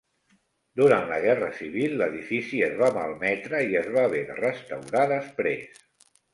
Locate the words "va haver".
3.99-4.25